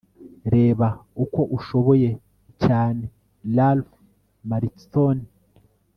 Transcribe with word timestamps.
reba 0.53 0.87
uko 1.23 1.41
ushoboye 1.57 2.09
cyane.- 2.63 3.03
ralph 3.55 3.91
marston 4.49 5.17